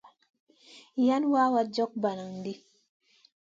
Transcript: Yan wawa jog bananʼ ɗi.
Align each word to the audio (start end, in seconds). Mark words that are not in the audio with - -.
Yan 1.05 1.23
wawa 1.33 1.61
jog 1.73 1.91
bananʼ 2.01 2.37
ɗi. 2.43 2.53